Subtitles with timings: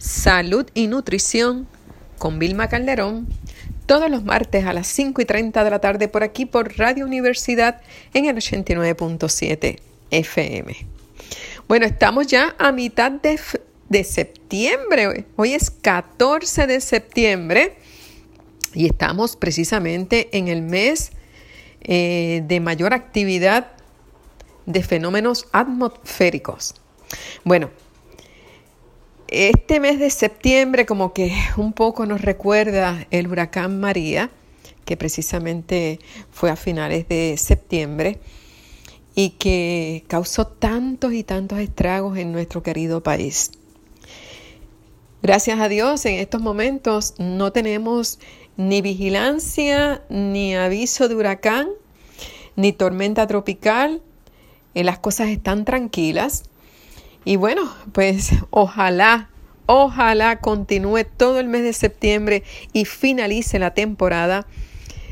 [0.00, 1.68] Salud y Nutrición
[2.16, 3.28] con Vilma Calderón,
[3.84, 7.04] todos los martes a las 5 y 30 de la tarde por aquí por Radio
[7.04, 7.82] Universidad
[8.14, 9.78] en el 89.7
[10.10, 10.74] FM.
[11.68, 13.38] Bueno, estamos ya a mitad de,
[13.90, 17.76] de septiembre, hoy es 14 de septiembre
[18.72, 21.12] y estamos precisamente en el mes
[21.82, 23.72] eh, de mayor actividad
[24.64, 26.74] de fenómenos atmosféricos.
[27.44, 27.68] Bueno,
[29.30, 34.30] este mes de septiembre como que un poco nos recuerda el huracán María,
[34.84, 36.00] que precisamente
[36.30, 38.18] fue a finales de septiembre
[39.14, 43.52] y que causó tantos y tantos estragos en nuestro querido país.
[45.22, 48.18] Gracias a Dios, en estos momentos no tenemos
[48.56, 51.68] ni vigilancia, ni aviso de huracán,
[52.56, 54.02] ni tormenta tropical.
[54.74, 56.49] Eh, las cosas están tranquilas.
[57.24, 59.28] Y bueno, pues ojalá,
[59.66, 64.46] ojalá continúe todo el mes de septiembre y finalice la temporada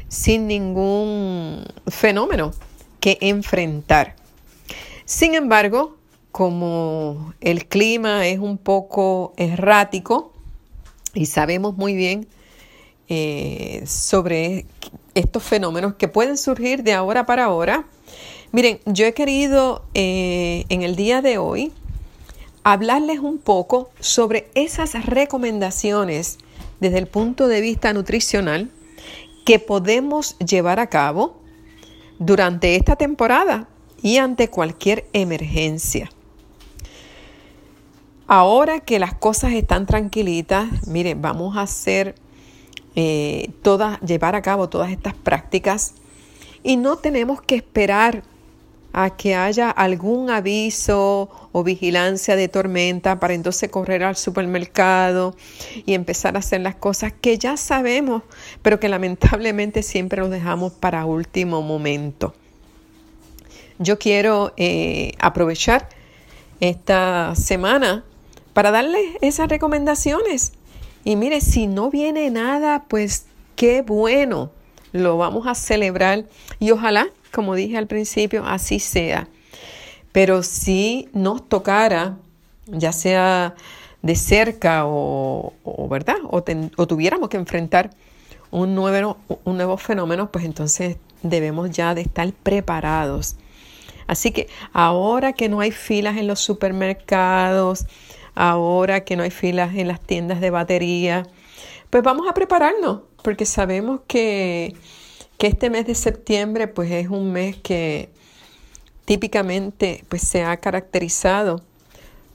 [0.09, 2.53] sin ningún fenómeno
[3.01, 4.17] que enfrentar.
[5.05, 5.97] Sin embargo,
[6.33, 10.33] como el clima es un poco errático
[11.15, 12.27] y sabemos muy bien
[13.09, 14.67] eh, sobre
[15.15, 17.87] estos fenómenos que pueden surgir de ahora para ahora,
[18.53, 21.73] miren, yo he querido eh, en el día de hoy
[22.73, 26.39] hablarles un poco sobre esas recomendaciones
[26.81, 28.71] desde el punto de vista nutricional
[29.47, 31.41] que podemos llevar a cabo
[32.19, 33.69] durante esta temporada
[34.03, 36.11] y ante cualquier emergencia.
[38.27, 42.17] Ahora que las cosas están tranquilitas, miren, vamos a hacer
[42.95, 45.95] eh, todas, llevar a cabo todas estas prácticas
[46.63, 48.25] y no tenemos que esperar
[48.93, 55.37] a que haya algún aviso o vigilancia de tormenta para entonces correr al supermercado
[55.87, 58.23] y empezar a hacer las cosas que ya sabemos,
[58.63, 62.35] pero que lamentablemente siempre los dejamos para último momento.
[63.79, 65.89] Yo quiero eh, aprovechar
[66.61, 68.05] esta semana
[68.53, 70.53] para darles esas recomendaciones.
[71.05, 74.51] Y mire, si no viene nada, pues qué bueno,
[74.93, 76.25] lo vamos a celebrar
[76.59, 79.29] y ojalá como dije al principio, así sea.
[80.13, 82.17] Pero si nos tocara,
[82.67, 83.55] ya sea
[84.03, 85.53] de cerca o,
[85.91, 86.17] ¿verdad?
[86.31, 87.91] O, tuviéramos que enfrentar
[88.51, 93.37] un nuevo, un nuevo fenómeno, pues entonces debemos ya de estar preparados.
[94.07, 97.87] Así que ahora que no hay filas en los supermercados,
[98.35, 101.27] ahora que no hay filas en las tiendas de batería,
[101.91, 104.75] pues vamos a prepararnos, porque sabemos que
[105.39, 108.11] que este mes de septiembre pues es un mes que
[109.05, 111.63] típicamente pues se ha caracterizado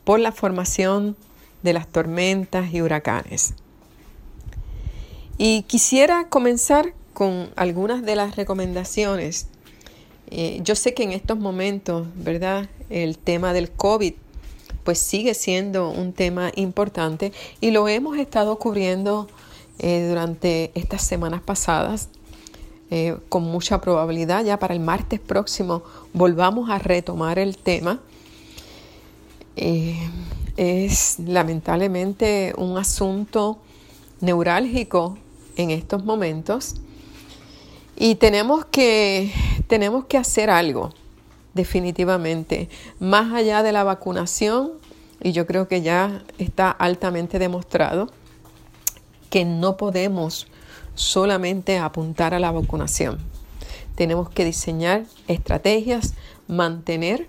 [0.05, 1.15] por la formación
[1.61, 3.53] de las tormentas y huracanes.
[5.37, 9.47] Y quisiera comenzar con algunas de las recomendaciones.
[10.31, 12.69] Eh, yo sé que en estos momentos, ¿verdad?
[12.89, 14.13] El tema del COVID
[14.83, 17.31] pues sigue siendo un tema importante
[17.61, 19.27] y lo hemos estado cubriendo
[19.79, 22.09] eh, durante estas semanas pasadas
[22.91, 25.83] eh, con mucha probabilidad ya para el martes próximo
[26.13, 27.99] volvamos a retomar el tema.
[29.55, 29.97] Eh,
[30.57, 33.59] es lamentablemente un asunto
[34.21, 35.17] neurálgico
[35.55, 36.75] en estos momentos
[37.95, 39.31] y tenemos que,
[39.67, 40.91] tenemos que hacer algo
[41.53, 42.69] definitivamente,
[42.99, 44.71] más allá de la vacunación,
[45.21, 48.09] y yo creo que ya está altamente demostrado
[49.29, 50.47] que no podemos
[50.95, 53.19] solamente apuntar a la vacunación.
[53.95, 56.13] Tenemos que diseñar estrategias,
[56.47, 57.27] mantener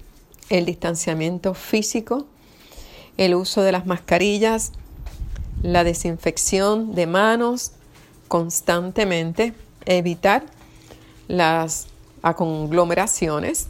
[0.50, 2.26] el distanciamiento físico,
[3.16, 4.72] el uso de las mascarillas,
[5.62, 7.72] la desinfección de manos
[8.28, 9.54] constantemente,
[9.86, 10.44] evitar
[11.28, 11.86] las
[12.36, 13.68] conglomeraciones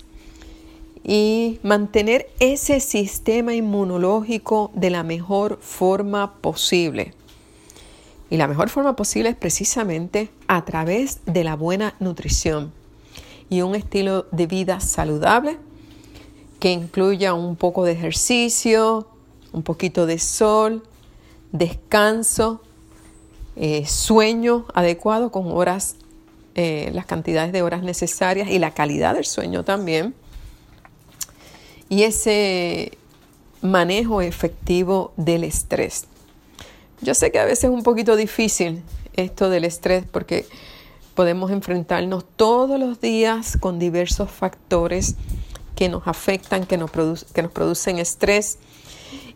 [1.02, 7.14] y mantener ese sistema inmunológico de la mejor forma posible.
[8.35, 12.73] Y la mejor forma posible es precisamente a través de la buena nutrición
[13.49, 15.57] y un estilo de vida saludable
[16.59, 19.07] que incluya un poco de ejercicio,
[19.53, 20.83] un poquito de sol,
[21.53, 22.61] descanso,
[23.55, 25.95] eh, sueño adecuado con horas,
[26.57, 30.13] eh, las cantidades de horas necesarias y la calidad del sueño también.
[31.89, 32.99] Y ese
[33.63, 36.09] manejo efectivo del estrés.
[37.00, 38.82] Yo sé que a veces es un poquito difícil
[39.14, 40.46] esto del estrés porque
[41.14, 45.17] podemos enfrentarnos todos los días con diversos factores
[45.76, 48.58] que nos afectan, que nos, producen estrés.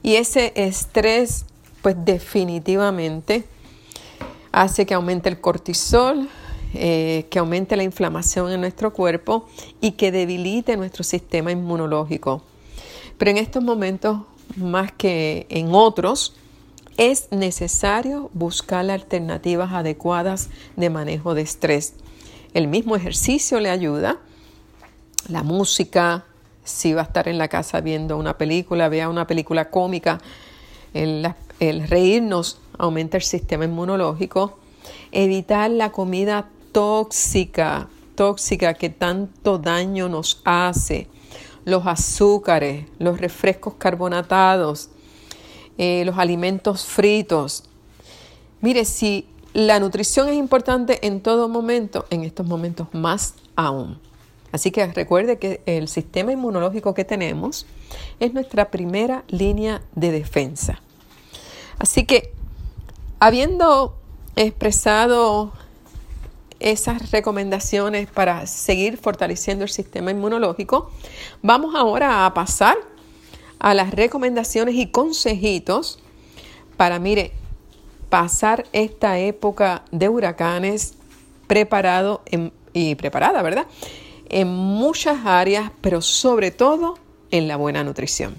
[0.02, 1.44] Y ese estrés,
[1.82, 3.44] pues definitivamente
[4.52, 6.28] hace que aumente el cortisol,
[6.74, 9.48] eh, que aumente la inflamación en nuestro cuerpo
[9.80, 12.42] y que debilite nuestro sistema inmunológico.
[13.16, 14.20] Pero en estos momentos,
[14.56, 16.34] más que en otros,
[16.98, 21.94] es necesario buscar alternativas adecuadas de manejo de estrés.
[22.54, 24.18] El mismo ejercicio le ayuda,
[25.28, 26.24] la música,
[26.64, 30.18] si va a estar en la casa viendo una película, vea una película cómica,
[30.92, 34.58] el, el reírnos aumenta el sistema inmunológico,
[35.12, 41.06] evitar la comida tóxica, tóxica que tanto daño nos hace,
[41.64, 44.90] los azúcares, los refrescos carbonatados,
[45.78, 47.64] eh, los alimentos fritos.
[48.60, 53.98] Mire, si la nutrición es importante en todo momento, en estos momentos más aún.
[54.52, 57.66] Así que recuerde que el sistema inmunológico que tenemos
[58.18, 60.80] es nuestra primera línea de defensa.
[61.78, 62.32] Así que,
[63.20, 63.96] habiendo
[64.36, 65.52] expresado
[66.60, 70.90] esas recomendaciones para seguir fortaleciendo el sistema inmunológico,
[71.42, 72.76] vamos ahora a pasar
[73.58, 75.98] a las recomendaciones y consejitos
[76.76, 77.32] para, mire,
[78.08, 80.94] pasar esta época de huracanes
[81.46, 82.22] preparado
[82.72, 83.66] y preparada, ¿verdad?
[84.28, 86.98] En muchas áreas, pero sobre todo
[87.30, 88.36] en la buena nutrición.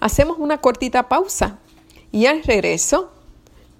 [0.00, 1.58] Hacemos una cortita pausa
[2.12, 3.10] y al regreso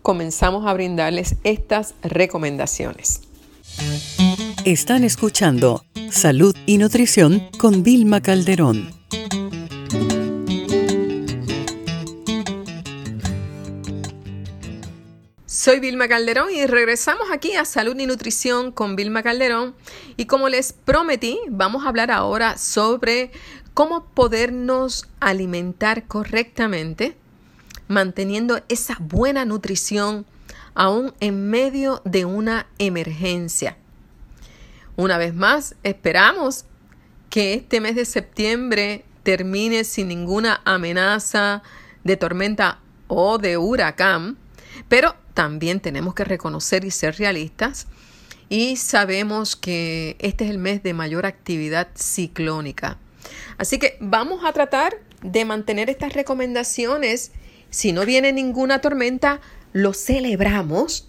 [0.03, 3.21] comenzamos a brindarles estas recomendaciones.
[4.65, 8.96] Están escuchando Salud y Nutrición con Vilma Calderón.
[15.67, 19.75] Soy Vilma Calderón y regresamos aquí a Salud y Nutrición con Vilma Calderón.
[20.17, 23.33] Y como les prometí, vamos a hablar ahora sobre
[23.75, 27.17] cómo podernos alimentar correctamente,
[27.89, 30.25] manteniendo esa buena nutrición
[30.77, 33.77] aún en medio de una emergencia.
[34.95, 36.65] Una vez más, esperamos
[37.29, 41.65] que este mes de septiembre termine sin ninguna amenaza
[42.05, 42.79] de tormenta
[43.09, 44.39] o de huracán,
[44.89, 47.89] pero también tenemos que reconocer y ser realistas
[48.49, 52.97] y sabemos que este es el mes de mayor actividad ciclónica.
[53.59, 57.33] Así que vamos a tratar de mantener estas recomendaciones.
[57.69, 59.43] Si no viene ninguna tormenta,
[59.75, 61.07] lo celebramos,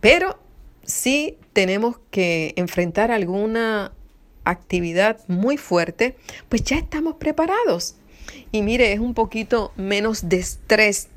[0.00, 0.40] pero
[0.82, 3.92] si tenemos que enfrentar alguna
[4.42, 6.16] actividad muy fuerte,
[6.48, 7.94] pues ya estamos preparados.
[8.50, 11.10] Y mire, es un poquito menos de estrés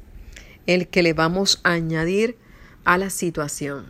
[0.68, 2.38] el que le vamos a añadir
[2.84, 3.86] a la situación.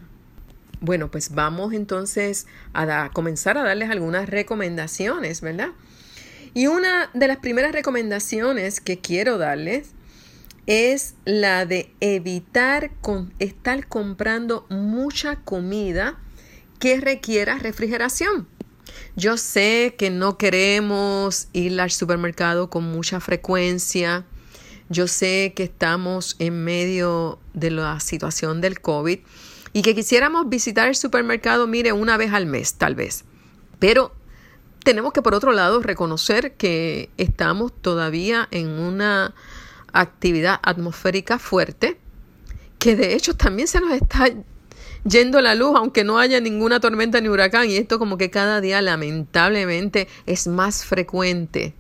[0.82, 5.70] Bueno, pues vamos entonces a comenzar a darles algunas recomendaciones, ¿verdad?
[6.54, 9.90] Y una de las primeras recomendaciones que quiero darles
[10.68, 12.92] es la de evitar
[13.40, 16.18] estar comprando mucha comida
[16.80, 18.48] que requiera refrigeración.
[19.16, 24.26] Yo sé que no queremos ir al supermercado con mucha frecuencia,
[24.90, 29.20] yo sé que estamos en medio de la situación del COVID
[29.74, 33.26] y que quisiéramos visitar el supermercado, mire, una vez al mes tal vez.
[33.80, 34.14] Pero
[34.84, 39.34] tenemos que por otro lado reconocer que estamos todavía en una
[39.92, 41.98] actividad atmosférica fuerte,
[42.78, 44.28] que de hecho también se nos está
[45.04, 48.62] yendo la luz, aunque no haya ninguna tormenta ni huracán, y esto como que cada
[48.62, 51.74] día lamentablemente es más frecuente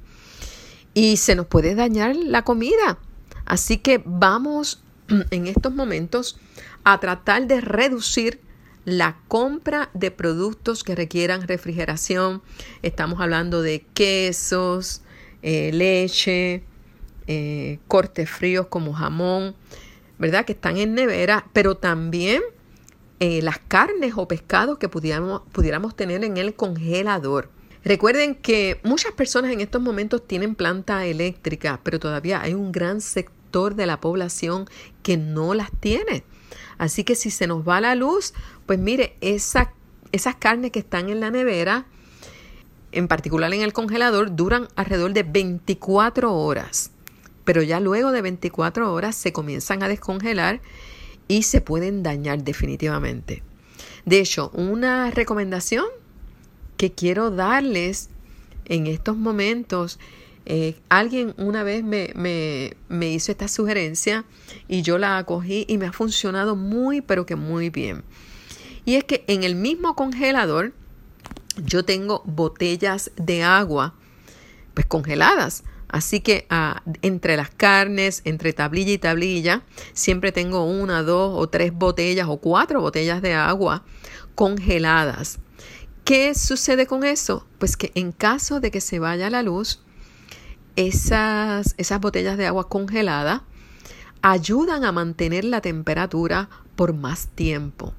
[0.95, 2.97] y se nos puede dañar la comida.
[3.45, 4.81] Así que vamos
[5.29, 6.39] en estos momentos
[6.83, 8.39] a tratar de reducir
[8.85, 12.41] la compra de productos que requieran refrigeración.
[12.81, 15.01] Estamos hablando de quesos,
[15.41, 16.63] eh, leche,
[17.27, 19.55] eh, cortes fríos como jamón,
[20.17, 20.45] ¿verdad?
[20.45, 22.41] Que están en nevera, pero también
[23.19, 27.49] eh, las carnes o pescados que pudiéramos tener en el congelador.
[27.85, 32.99] Recuerden que muchas personas en estos momentos tienen planta eléctrica, pero todavía hay un gran
[32.99, 34.65] sector de la población
[35.03, 36.23] que no las tiene.
[36.79, 38.33] Así que si se nos va la luz,
[38.65, 39.71] pues mire, esa,
[40.11, 41.85] esas carnes que están en la nevera,
[42.91, 46.89] en particular en el congelador, duran alrededor de 24 horas.
[47.43, 50.59] Pero ya luego de 24 horas se comienzan a descongelar
[51.27, 53.43] y se pueden dañar definitivamente.
[54.05, 55.85] De hecho, una recomendación
[56.77, 58.09] que quiero darles
[58.65, 59.99] en estos momentos,
[60.45, 62.11] eh, alguien una vez me,
[62.87, 64.25] me hizo esta sugerencia
[64.67, 68.03] y yo la acogí y me ha funcionado muy, pero que muy bien.
[68.85, 70.73] Y es que en el mismo congelador
[71.63, 73.95] yo tengo botellas de agua,
[74.73, 75.63] pues congeladas.
[75.87, 79.63] Así que ah, entre las carnes, entre tablilla y tablilla,
[79.93, 83.83] siempre tengo una, dos o tres botellas o cuatro botellas de agua
[84.35, 85.39] congeladas.
[86.05, 87.47] ¿Qué sucede con eso?
[87.57, 89.81] Pues que en caso de que se vaya la luz,
[90.75, 93.43] esas, esas botellas de agua congelada
[94.21, 97.95] ayudan a mantener la temperatura por más tiempo.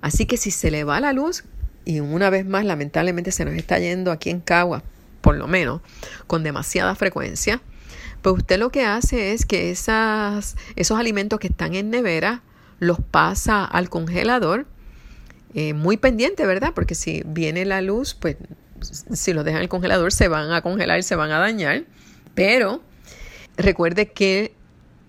[0.00, 1.44] Así que si se le va la luz,
[1.84, 4.82] y una vez más lamentablemente se nos está yendo aquí en Cagua,
[5.20, 5.82] por lo menos,
[6.26, 7.60] con demasiada frecuencia,
[8.22, 12.42] pues usted lo que hace es que esos alimentos que están en nevera
[12.78, 14.66] los pasa al congelador,
[15.54, 16.72] eh, muy pendiente, ¿verdad?
[16.74, 18.36] Porque si viene la luz, pues
[18.82, 21.84] si los dejan en el congelador se van a congelar y se van a dañar.
[22.34, 22.82] Pero
[23.56, 24.54] recuerde que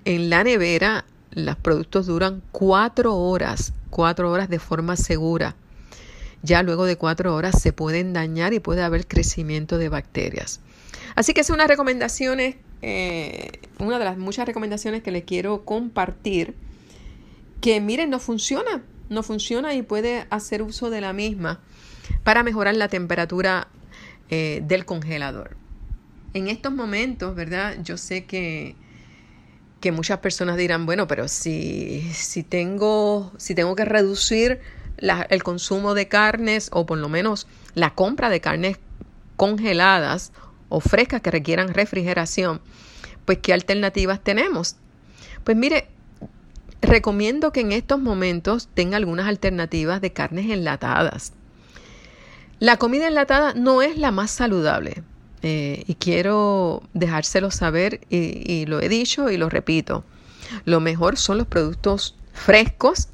[0.06, 5.56] en la nevera los productos duran cuatro horas, cuatro horas de forma segura.
[6.42, 10.62] Ya luego de cuatro horas se pueden dañar y puede haber crecimiento de bacterias.
[11.16, 16.56] Así que es una recomendación, eh, una de las muchas recomendaciones que le quiero compartir,
[17.60, 21.60] que miren, no funciona, no funciona y puede hacer uso de la misma
[22.24, 23.68] para mejorar la temperatura
[24.30, 25.58] eh, del congelador.
[26.34, 27.78] En estos momentos, ¿verdad?
[27.84, 28.76] Yo sé que
[29.80, 34.60] que muchas personas dirán, bueno, pero si, si, tengo, si tengo que reducir
[35.30, 38.78] el consumo de carnes o por lo menos la compra de carnes
[39.38, 40.34] congeladas
[40.68, 42.62] o frescas que requieran refrigeración,
[43.24, 44.76] pues ¿qué alternativas tenemos?
[45.46, 45.88] Pues mire,
[46.82, 51.34] recomiendo que en estos momentos tenga algunas alternativas de carnes enlatadas.
[52.60, 55.04] La comida enlatada no es la más saludable,
[55.42, 60.04] eh, y quiero dejárselo saber y, lo he dicho y lo repito.
[60.66, 63.08] Lo mejor son los productos frescos,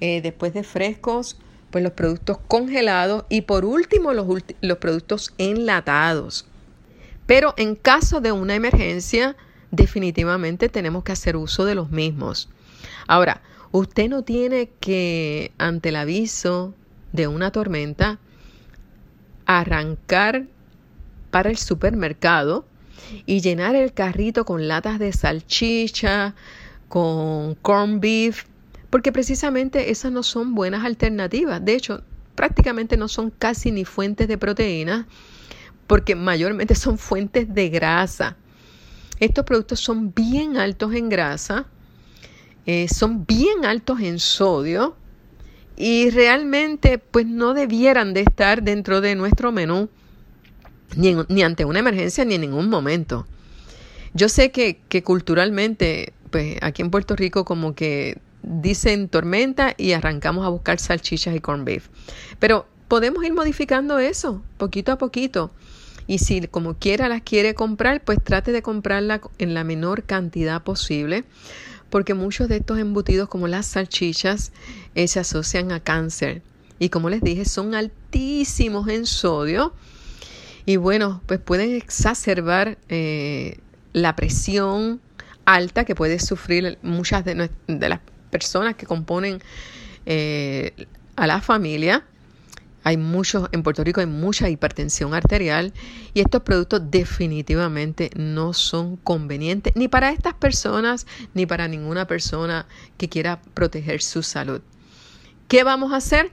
[0.00, 1.38] eh, después de frescos,
[1.70, 4.26] pues los productos congelados y por último los,
[4.60, 6.46] los productos enlatados.
[7.26, 9.36] Pero en caso de una emergencia,
[9.70, 12.50] definitivamente tenemos que hacer uso de los mismos.
[13.06, 13.42] Ahora,
[13.72, 16.74] usted no tiene que, ante el aviso
[17.12, 18.18] de una tormenta,
[19.46, 20.46] arrancar
[21.30, 22.66] para el supermercado
[23.26, 26.34] y llenar el carrito con latas de salchicha,
[26.88, 28.44] con corn beef,
[28.90, 31.64] porque precisamente esas no son buenas alternativas.
[31.64, 32.02] De hecho,
[32.34, 35.06] prácticamente no son casi ni fuentes de proteína,
[35.86, 38.36] porque mayormente son fuentes de grasa.
[39.18, 41.66] Estos productos son bien altos en grasa,
[42.66, 44.96] eh, son bien altos en sodio
[45.76, 49.88] y realmente pues no debieran de estar dentro de nuestro menú
[50.96, 53.26] ni, ante una emergencia ni en ningún momento.
[54.14, 60.46] Yo sé que, culturalmente, pues aquí en Puerto Rico como que dicen tormenta y arrancamos
[60.46, 61.88] a buscar salchichas y corn beef.
[62.38, 65.50] Pero podemos ir modificando eso poquito a poquito.
[66.06, 70.62] Y si como quiera las quiere comprar, pues trate de comprarla en la menor cantidad
[70.62, 71.24] posible,
[71.90, 74.52] porque muchos de estos embutidos como las salchichas
[74.94, 76.42] eh, se asocian a cáncer.
[76.78, 79.72] Y como les dije, son altísimos en sodio
[80.66, 83.58] y bueno, pues pueden exacerbar eh,
[83.92, 85.00] la presión
[85.44, 88.00] alta que puede sufrir muchas de, las
[88.30, 89.40] personas que componen
[90.06, 90.72] eh,
[91.14, 92.04] a la familia.
[92.86, 95.72] Hay muchos, en Puerto Rico hay mucha hipertensión arterial
[96.14, 102.68] y estos productos definitivamente no son convenientes ni para estas personas ni para ninguna persona
[102.96, 104.60] que quiera proteger su salud.
[105.48, 106.30] ¿Qué vamos a hacer?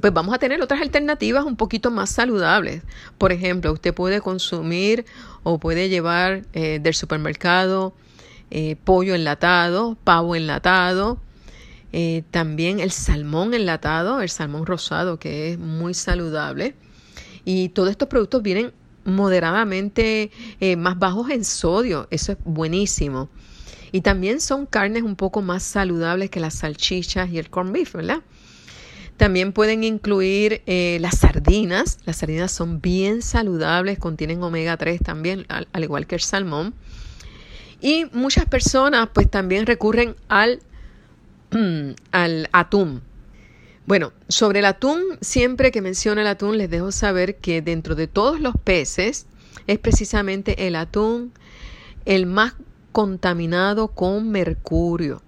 [0.00, 2.82] pues vamos a tener otras alternativas un poquito más saludables.
[3.18, 5.04] Por ejemplo, usted puede consumir
[5.42, 7.92] o puede llevar eh, del supermercado
[8.50, 11.20] eh, pollo enlatado, pavo enlatado,
[11.92, 16.74] eh, también el salmón enlatado, el salmón rosado, que es muy saludable.
[17.44, 18.72] Y todos estos productos vienen
[19.04, 20.30] moderadamente
[20.76, 23.30] más bajos en sodio, eso es buenísimo.
[23.90, 27.94] Y también son carnes un poco más saludables que las salchichas y el corn beef,
[27.94, 28.22] ¿verdad?
[29.18, 31.98] También pueden incluir eh, las sardinas.
[32.04, 36.72] Las sardinas son bien saludables, contienen omega 3 también, al, igual que el salmón.
[37.80, 40.60] Y muchas personas pues también recurren al,
[42.12, 43.02] al atún.
[43.86, 48.06] Bueno, sobre el atún, siempre que menciono el atún les dejo saber que dentro de
[48.06, 49.26] todos los peces
[49.66, 51.32] es precisamente el atún
[52.04, 52.54] el más
[52.92, 55.22] contaminado con mercurio.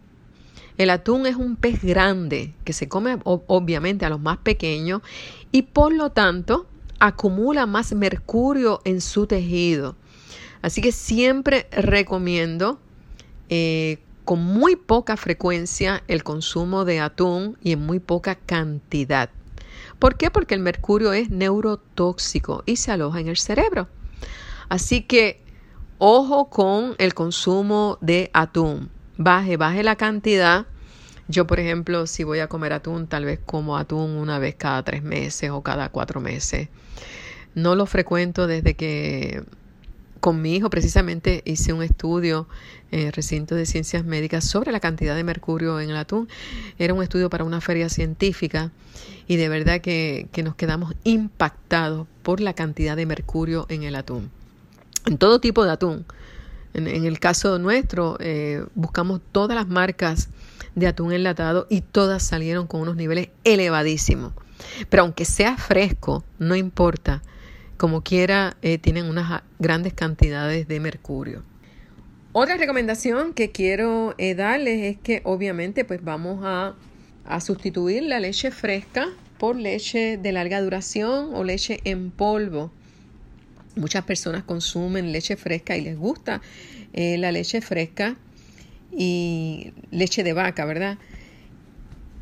[0.76, 5.02] El atún es un pez grande que se come obviamente a los más pequeños
[5.52, 6.66] y por lo tanto
[6.98, 9.96] acumula más mercurio en su tejido.
[10.62, 12.78] Así que siempre recomiendo
[13.48, 13.98] eh,
[14.30, 19.28] con muy poca frecuencia el consumo de atún y en muy poca cantidad.
[19.98, 20.30] ¿Por qué?
[20.30, 23.88] Porque el mercurio es neurotóxico y se aloja en el cerebro.
[24.68, 25.42] Así que
[25.98, 28.90] ojo con el consumo de atún.
[29.16, 30.68] Baje, baje la cantidad
[31.26, 34.84] yo, por ejemplo, si voy a comer atún, tal vez como atún una vez cada
[34.84, 36.68] tres meses o cada cuatro meses.
[37.56, 39.42] No lo frecuento desde que
[40.20, 42.46] con mi hijo precisamente hice un estudio
[42.90, 46.28] en el recinto de ciencias médicas sobre la cantidad de mercurio en el atún.
[46.78, 48.70] Era un estudio para una feria científica
[49.26, 54.30] y de verdad que, nos quedamos impactados por la cantidad de mercurio en el atún.
[55.06, 56.04] En todo tipo de atún.
[56.74, 60.28] En, el caso nuestro, eh, buscamos todas las marcas
[60.74, 64.32] de atún enlatado y todas salieron con unos niveles elevadísimos.
[64.88, 67.22] Pero aunque sea fresco, no importa.
[67.80, 71.42] Como quiera, eh, tienen unas grandes cantidades de mercurio.
[72.32, 76.74] Otra recomendación que quiero eh, darles es que obviamente pues vamos a,
[77.40, 79.08] sustituir la leche fresca
[79.38, 82.70] por leche de larga duración o leche en polvo.
[83.76, 86.42] Muchas personas consumen leche fresca y les gusta
[86.92, 88.14] eh, la leche fresca
[88.92, 90.98] y leche de vaca, ¿verdad?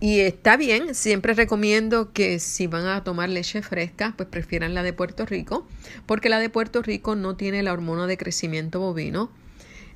[0.00, 4.85] Y está bien, siempre recomiendo que si van a tomar leche fresca, pues prefieran la
[4.85, 5.67] de Puerto Rico,
[6.07, 9.28] porque la de Puerto Rico no tiene la hormona de crecimiento bovino,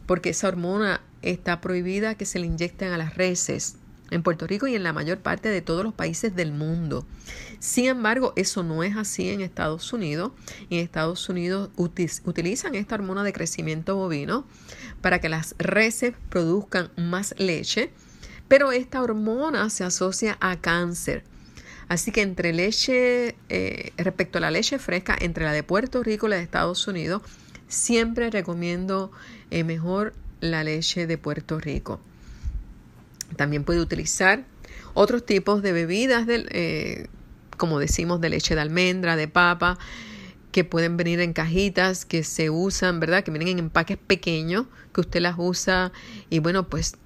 [0.07, 3.77] porque esa hormona está prohibida que se le inyecten a las reses
[4.11, 7.07] en Puerto Rico y en la mayor parte de todos los países del mundo.
[7.61, 10.33] Sin embargo, eso no es así en Estados Unidos.
[10.69, 14.45] En Estados Unidos utilizan esta hormona de crecimiento bovino
[15.01, 17.91] para que las reses produzcan más leche,
[18.53, 21.25] pero esta hormona se asocia a cáncer.
[21.89, 26.27] Así que entre leche, eh, respecto a la leche fresca, entre la de Puerto Rico
[26.27, 27.23] y la de Estados Unidos,
[27.67, 29.11] siempre recomiendo
[29.51, 31.99] eh, mejor la leche de Puerto Rico.
[33.37, 34.45] También puede utilizar
[34.93, 37.07] otros tipos de bebidas, eh,
[37.57, 39.79] como decimos, de leche de almendra, de papa,
[40.51, 43.25] que pueden venir en cajitas, que se usan, ¿verdad?
[43.25, 45.91] Que vienen en empaques pequeños, que usted las usa
[46.29, 46.99] y bueno, pues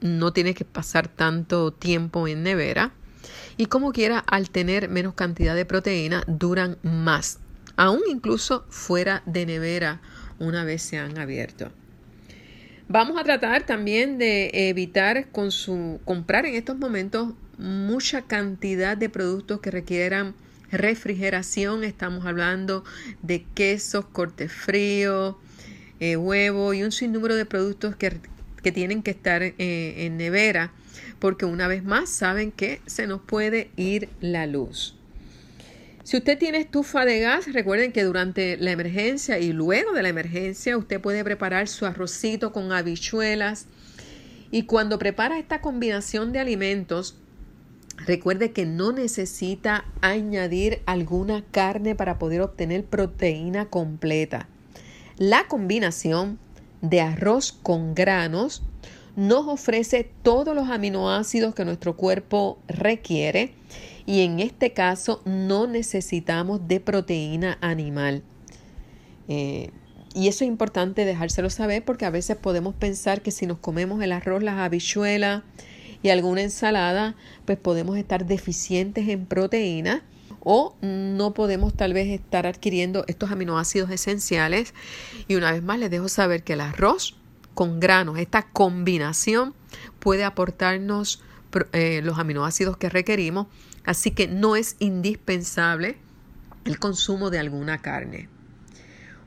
[0.00, 2.92] no tiene que pasar tanto tiempo en nevera.
[3.56, 7.38] Y como quiera, al tener menos cantidad de proteína, duran más,
[7.76, 10.00] aún incluso fuera de nevera
[10.38, 11.70] una vez se han abierto.
[12.88, 15.28] Vamos a tratar también de evitar
[16.04, 20.34] comprar en estos momentos mucha cantidad de productos que requieran
[20.70, 21.82] refrigeración.
[21.82, 22.84] Estamos hablando
[23.22, 25.36] de quesos, cortes fríos,
[26.00, 28.20] eh, huevo y un sinnúmero de productos que,
[28.72, 30.72] tienen que estar eh, en nevera
[31.18, 34.96] porque una vez más saben que se nos puede ir la luz.
[36.02, 40.10] Si usted tiene estufa de gas, recuerden que durante la emergencia y luego de la
[40.10, 43.68] emergencia usted puede preparar su arrocito con habichuelas.
[44.50, 47.16] Y cuando prepara esta combinación de alimentos,
[48.06, 54.46] recuerde que no necesita añadir alguna carne para poder obtener proteína completa.
[55.16, 56.38] La combinación
[56.84, 58.62] de arroz con granos
[59.16, 63.54] nos ofrece todos los aminoácidos que nuestro cuerpo requiere
[64.06, 68.22] y en este caso no necesitamos de proteína animal.
[69.28, 69.70] Eh,
[70.14, 74.02] y eso es importante dejárselo saber porque a veces podemos pensar que si nos comemos
[74.02, 75.42] el arroz, las habichuelas
[76.02, 77.16] y alguna ensalada,
[77.46, 80.04] pues podemos estar deficientes en proteína
[80.44, 84.74] o no podemos tal vez estar adquiriendo estos aminoácidos esenciales.
[85.26, 87.16] Y una vez más les dejo saber que el arroz
[87.54, 89.54] con granos, esta combinación
[89.98, 91.22] puede aportarnos
[91.72, 93.46] eh, los aminoácidos que requerimos
[93.84, 95.96] Así que no es indispensable
[96.64, 98.28] el consumo de alguna carne.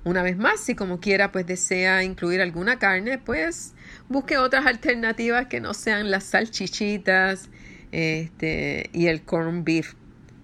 [0.03, 3.73] Una vez más, si como quiera pues desea incluir alguna carne, pues
[4.09, 7.49] busque otras alternativas que no sean las salchichitas
[7.91, 9.93] este, y el corn beef,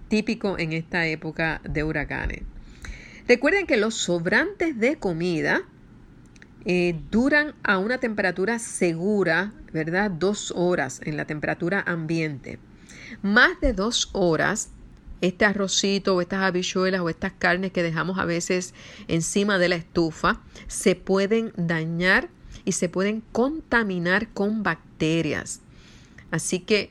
[0.08, 2.42] típico en esta época de huracanes.
[3.26, 5.62] Recuerden que los sobrantes de comida
[6.66, 10.10] eh, duran a una temperatura segura, ¿verdad?
[10.10, 12.58] Dos horas en la temperatura ambiente.
[13.22, 14.70] más de dos horas,
[15.20, 18.74] este arrocito o estas habichuelas o estas carnes que dejamos a veces
[19.08, 22.28] encima de la estufa se pueden dañar
[22.64, 25.60] y se pueden contaminar con bacterias.
[26.30, 26.90] Así que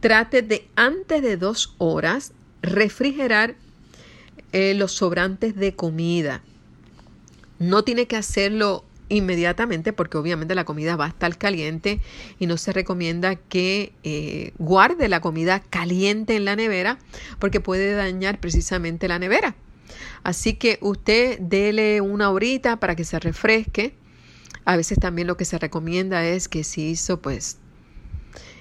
[0.00, 3.56] trate de antes de dos horas refrigerar
[4.52, 6.42] eh, los sobrantes de comida.
[7.58, 12.00] No tiene que hacerlo inmediatamente porque obviamente la comida va a estar caliente
[12.38, 16.98] y no se recomienda que eh, guarde la comida caliente en la nevera
[17.38, 19.54] porque puede dañar precisamente la nevera.
[20.22, 23.94] Así que usted dele una horita para que se refresque.
[24.64, 27.58] A veces también lo que se recomienda es que si hizo pues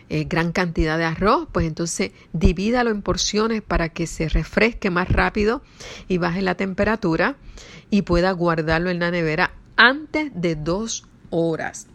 [0.10, 5.10] eh, gran cantidad de arroz, pues entonces divídalo en porciones para que se refresque más
[5.10, 5.62] rápido
[6.08, 7.36] y baje la temperatura
[7.90, 11.88] y pueda guardarlo en la nevera antes de dos horas.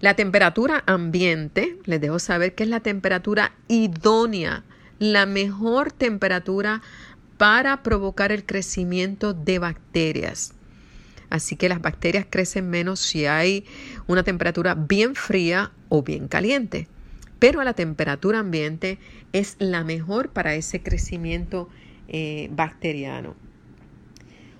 [0.00, 4.64] La temperatura ambiente, les dejo saber que es la temperatura idónea,
[4.98, 6.82] la mejor temperatura
[7.36, 10.54] para provocar el crecimiento de bacterias.
[11.30, 13.66] Así que las bacterias crecen menos si hay
[14.06, 16.88] una temperatura bien fría o bien caliente.
[17.38, 18.98] Pero a la temperatura ambiente
[19.32, 21.68] es la mejor para ese crecimiento
[22.08, 23.36] eh, bacteriano.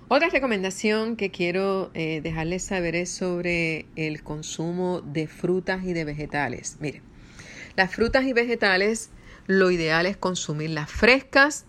[0.07, 6.03] Otra recomendación que quiero eh, dejarles saber es sobre el consumo de frutas y de
[6.03, 6.77] vegetales.
[6.79, 7.03] Mire,
[7.75, 9.11] las frutas y vegetales
[9.45, 11.65] lo ideal es consumirlas frescas,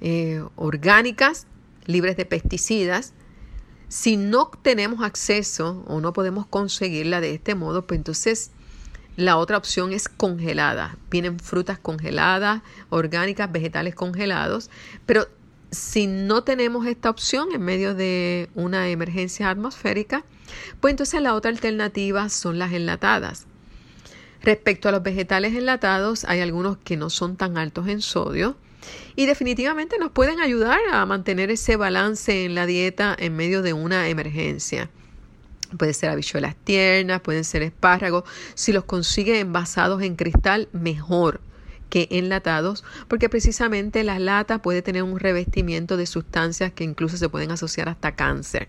[0.00, 1.46] eh, orgánicas,
[1.86, 3.14] libres de pesticidas.
[3.88, 8.50] Si no tenemos acceso o no podemos conseguirla de este modo, pues entonces
[9.18, 10.96] la otra opción es congelada.
[11.10, 14.70] Vienen frutas congeladas, orgánicas, vegetales congelados,
[15.06, 15.26] pero
[15.72, 20.24] si no tenemos esta opción en medio de una emergencia atmosférica,
[20.80, 23.46] pues entonces la otra alternativa son las enlatadas.
[24.40, 28.56] Respecto a los vegetales enlatados, hay algunos que no son tan altos en sodio
[29.16, 33.72] y definitivamente nos pueden ayudar a mantener ese balance en la dieta en medio de
[33.72, 34.90] una emergencia.
[35.76, 38.24] Puede ser habichuelas tiernas, pueden ser espárragos.
[38.54, 41.40] Si los consigue envasados en cristal, mejor
[41.90, 47.28] que enlatados, porque precisamente la lata puede tener un revestimiento de sustancias que incluso se
[47.28, 48.68] pueden asociar hasta cáncer.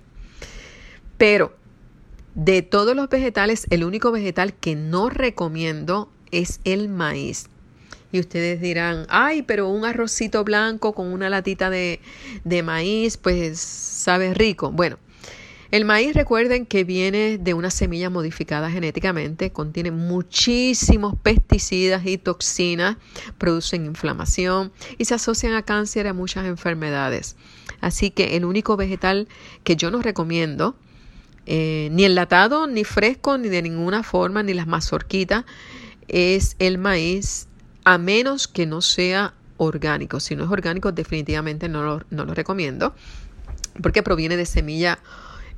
[1.18, 1.54] Pero
[2.36, 7.50] de todos los vegetales, el único vegetal que no recomiendo es el maíz.
[8.12, 12.00] Y ustedes dirán, ay, pero un arrocito blanco con una latita de,
[12.44, 14.72] de maíz, pues sabe rico.
[14.72, 14.98] Bueno,
[15.72, 22.98] el maíz, recuerden que viene de una semilla modificada genéticamente, contiene muchísimos pesticidas y toxinas,
[23.38, 27.36] producen inflamación y se asocian a cáncer y a muchas enfermedades.
[27.82, 29.28] Así que el único vegetal
[29.64, 30.76] que yo no recomiendo,
[31.46, 35.46] eh, ni enlatado, ni fresco, ni de ninguna forma, ni las mazorquitas,
[36.08, 37.48] es el maíz,
[37.84, 40.20] a menos que no sea orgánico.
[40.20, 42.96] Si no es orgánico, definitivamente no lo, no lo recomiendo,
[43.84, 44.98] porque proviene de semilla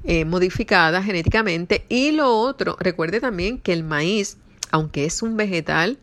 [0.03, 1.85] eh, modificada genéticamente.
[1.89, 4.37] Y lo otro, recuerde también que el maíz,
[4.71, 5.99] aunque es un vegetal,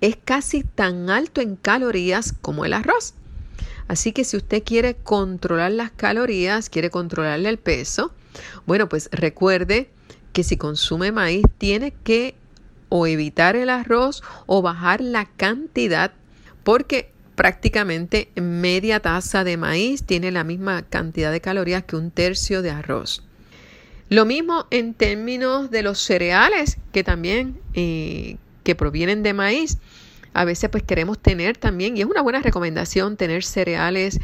[0.00, 3.14] es casi tan alto en calorías como el arroz.
[3.88, 8.12] Así que si usted quiere controlar las calorías, quiere controlarle el peso,
[8.66, 9.90] bueno, pues recuerde
[10.32, 12.34] que si consume maíz tiene que
[12.90, 16.12] o evitar el arroz o bajar la cantidad
[16.64, 22.62] porque prácticamente media taza de maíz tiene la misma cantidad de calorías que un tercio
[22.62, 23.27] de arroz.
[24.08, 29.78] Lo mismo en términos de los cereales que también eh, que provienen de maíz.
[30.34, 34.20] A veces pues queremos tener también, y es una buena recomendación tener cereales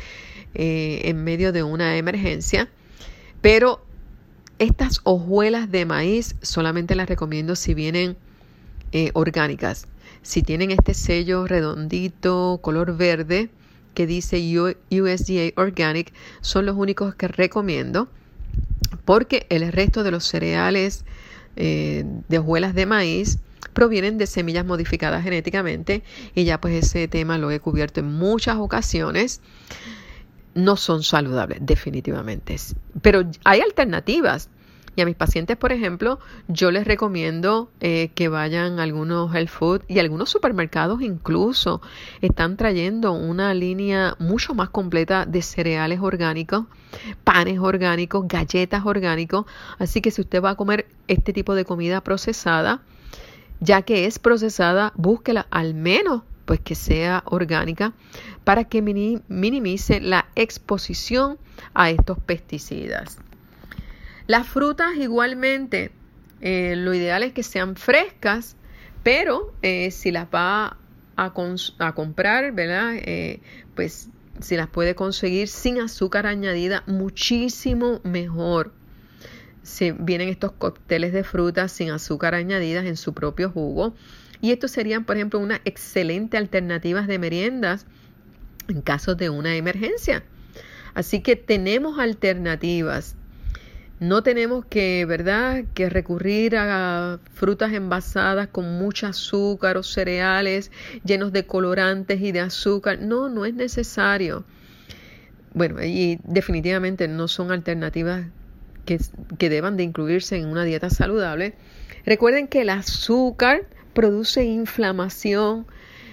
[0.54, 2.68] eh, en medio de una emergencia,
[3.40, 3.84] pero
[4.58, 8.16] estas hojuelas de maíz solamente las recomiendo si vienen
[8.92, 9.86] eh, orgánicas.
[10.22, 13.50] Si tienen este sello redondito, color verde,
[13.94, 18.08] que dice USDA Organic, son los únicos que recomiendo
[19.04, 21.04] porque el resto de los cereales
[21.56, 23.38] eh, de hojuelas de maíz
[23.72, 26.02] provienen de semillas modificadas genéticamente
[26.34, 29.40] y ya pues ese tema lo he cubierto en muchas ocasiones.
[30.54, 32.56] No son saludables, definitivamente.
[33.02, 34.48] Pero hay alternativas.
[34.96, 39.48] Y a mis pacientes, por ejemplo, yo les recomiendo eh, que vayan a algunos health
[39.48, 41.82] food y algunos supermercados incluso
[42.20, 46.66] están trayendo una línea mucho más completa de cereales orgánicos,
[47.24, 49.46] panes orgánicos, galletas orgánicos.
[49.78, 52.82] Así que si usted va a comer este tipo de comida procesada,
[53.60, 57.94] ya que es procesada, búsquela al menos pues que sea orgánica
[58.44, 61.38] para que minimice la exposición
[61.72, 63.18] a estos pesticidas.
[64.26, 65.92] Las frutas igualmente,
[66.40, 68.56] eh, lo ideal es que sean frescas,
[69.02, 70.78] pero eh, si las va
[71.16, 71.32] a,
[71.94, 72.94] comprar, ¿verdad?
[72.96, 73.40] Eh,
[73.74, 74.08] pues
[74.40, 78.72] si las puede conseguir sin azúcar añadida, muchísimo mejor.
[79.62, 83.94] Si vienen estos cócteles de frutas sin azúcar añadidas en su propio jugo.
[84.40, 87.86] Y estos serían, por ejemplo, una excelente alternativas de meriendas
[88.68, 90.24] en caso de una emergencia.
[90.94, 93.16] Así que tenemos alternativas.
[94.04, 100.70] No tenemos que, ¿verdad?, que recurrir a frutas envasadas con mucho azúcar o cereales
[101.06, 102.98] llenos de colorantes y de azúcar.
[103.00, 104.44] No, no es necesario.
[105.54, 108.26] Bueno, y definitivamente no son alternativas
[108.84, 109.00] que,
[109.38, 111.54] que deban de incluirse en una dieta saludable.
[112.04, 113.62] Recuerden que el azúcar
[113.94, 115.66] produce inflamación,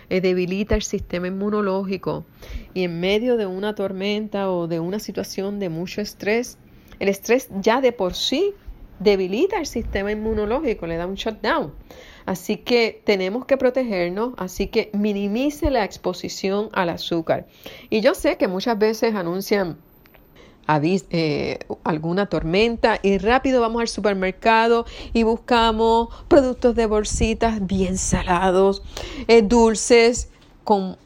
[0.10, 2.26] eh, debilita el sistema inmunológico
[2.74, 6.58] y en medio de una tormenta o de una situación de mucho estrés,
[7.02, 8.54] el estrés ya de por sí
[9.00, 11.74] debilita el sistema inmunológico, le da un shutdown.
[12.28, 17.48] Así que tenemos que protegernos, así que minimice la exposición al azúcar.
[17.90, 19.78] Y yo sé que muchas veces anuncian
[20.70, 28.84] eh, alguna tormenta y rápido vamos al supermercado y buscamos productos de bolsitas bien salados,
[29.28, 30.30] eh, dulces,
[30.64, 30.98] con,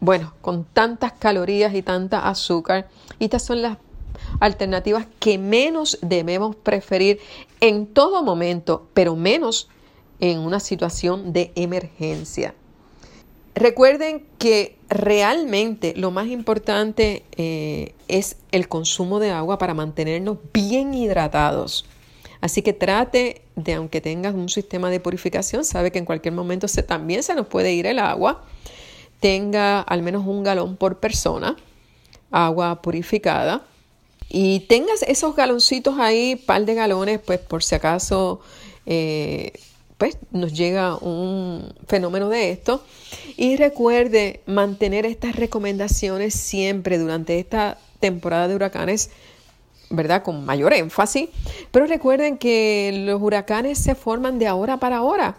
[0.00, 2.88] bueno, con tantas calorías y tanta azúcar.
[3.18, 3.76] Y estas son las
[4.40, 7.20] alternativas que menos debemos preferir
[7.60, 9.68] en todo momento, pero menos
[10.20, 12.54] en una situación de emergencia.
[13.54, 20.94] Recuerden que realmente lo más importante eh, es el consumo de agua para mantenernos bien
[20.94, 21.84] hidratados.
[22.40, 26.66] Así que trate de, aunque tengas un sistema de purificación, sabe que en cualquier momento
[26.86, 28.44] también se nos puede ir el agua.
[29.20, 31.56] Tenga al menos un galón por persona,
[32.30, 33.64] agua purificada.
[34.34, 38.40] Y tengas esos galoncitos ahí, par de galones, pues por si acaso
[38.86, 39.52] eh,
[39.98, 42.82] pues, nos llega un fenómeno de esto.
[43.36, 49.10] Y recuerde mantener estas recomendaciones siempre durante esta temporada de huracanes,
[49.92, 50.22] ¿verdad?
[50.22, 51.28] Con mayor énfasis.
[51.70, 55.36] Pero recuerden que los huracanes se forman de ahora para ahora.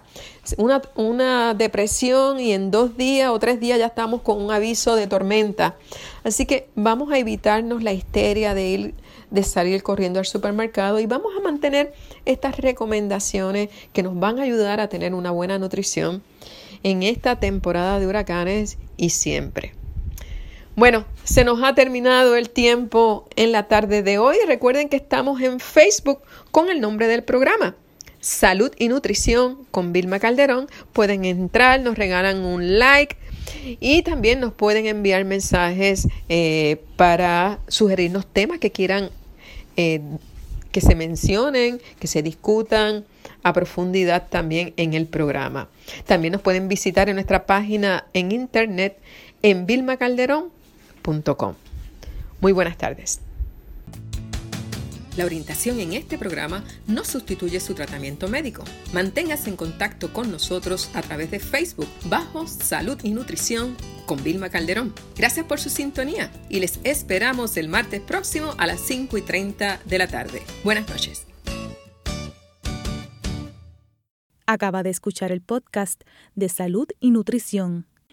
[0.57, 4.95] Una, una depresión y en dos días o tres días ya estamos con un aviso
[4.95, 5.75] de tormenta.
[6.23, 8.93] Así que vamos a evitarnos la histeria de ir
[9.33, 11.91] de salir corriendo al supermercado y vamos a mantener
[12.23, 16.21] estas recomendaciones que nos van a ayudar a tener una buena nutrición
[16.83, 19.73] en esta temporada de huracanes y siempre.
[20.75, 24.37] Bueno, se nos ha terminado el tiempo en la tarde de hoy.
[24.47, 27.75] Recuerden que estamos en Facebook con el nombre del programa.
[28.21, 30.67] Salud y Nutrición con Vilma Calderón.
[30.91, 33.17] Pueden entrar, nos regalan un like
[33.79, 39.11] y también nos pueden enviar mensajes eh, para sugerirnos temas que quieran
[39.77, 40.01] eh,
[40.71, 43.05] que se mencionen, que se discutan
[43.43, 45.69] a profundidad también en el programa.
[46.07, 48.97] También nos pueden visitar en nuestra página en internet
[49.43, 50.62] en vilmacalderón.com.
[52.41, 53.21] Muy buenas tardes.
[55.15, 58.63] La orientación en este programa no sustituye su tratamiento médico.
[58.93, 63.75] Manténgase en contacto con nosotros a través de Facebook bajo Salud y Nutrición
[64.07, 64.91] con Vilma Calderón.
[65.15, 69.81] Gracias por su sintonía y les esperamos el martes próximo a las 5 y 30
[69.85, 70.41] de la tarde.
[70.63, 71.27] Buenas noches.
[74.47, 76.01] Acaba de escuchar el podcast
[76.35, 77.85] de Salud y Nutrición